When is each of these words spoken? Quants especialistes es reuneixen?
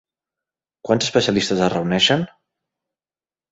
Quants 0.89 1.09
especialistes 1.09 1.63
es 1.67 1.71
reuneixen? 1.75 2.27